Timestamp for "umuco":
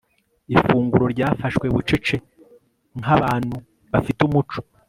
4.27-4.59